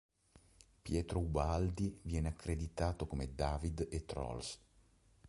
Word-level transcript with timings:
Pietro 0.81 1.19
Ubaldi 1.19 1.99
viene 2.01 2.29
accreditato 2.29 3.05
come 3.05 3.35
"David" 3.35 3.87
e 3.91 4.03
"Trolls. 4.03 4.57